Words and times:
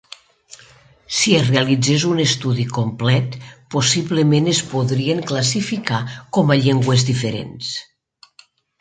Si 1.17 1.35
es 1.39 1.43
realitzés 1.49 2.05
un 2.13 2.21
estudi 2.23 2.65
complet, 2.79 3.37
possiblement 3.77 4.51
es 4.55 4.65
podrien 4.73 5.25
classificar 5.33 6.03
com 6.39 6.55
a 6.55 6.61
llengües 6.67 7.11
diferents. 7.13 7.75